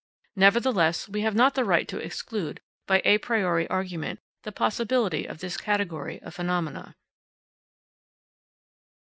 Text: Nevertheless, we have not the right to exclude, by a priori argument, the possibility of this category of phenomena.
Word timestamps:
Nevertheless, 0.35 1.07
we 1.07 1.21
have 1.21 1.35
not 1.35 1.53
the 1.53 1.63
right 1.63 1.87
to 1.87 1.99
exclude, 1.99 2.59
by 2.87 3.03
a 3.05 3.19
priori 3.19 3.67
argument, 3.67 4.19
the 4.41 4.51
possibility 4.51 5.27
of 5.27 5.41
this 5.41 5.57
category 5.57 6.19
of 6.23 6.33
phenomena. 6.33 6.95